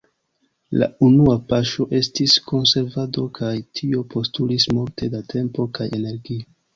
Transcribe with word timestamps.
La 0.83 0.85
unua 1.07 1.33
paŝo 1.51 1.83
estis 1.99 2.33
konservado, 2.51 3.25
kaj 3.41 3.51
tio 3.81 4.01
postulis 4.15 4.65
multe 4.79 5.11
da 5.17 5.21
tempo 5.35 5.67
kaj 5.79 5.87
energio. 5.99 6.49